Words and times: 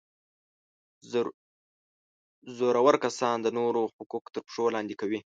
زورور 2.57 2.95
کسان 3.03 3.37
د 3.41 3.47
نورو 3.57 3.81
حقوق 3.95 4.25
تر 4.33 4.41
پښو 4.45 4.65
لاندي 4.75 4.95
کوي. 5.01 5.19